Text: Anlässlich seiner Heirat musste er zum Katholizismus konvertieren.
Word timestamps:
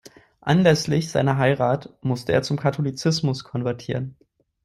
Anlässlich 0.39 1.11
seiner 1.11 1.37
Heirat 1.37 1.93
musste 2.03 2.33
er 2.33 2.41
zum 2.41 2.57
Katholizismus 2.57 3.43
konvertieren. 3.43 4.17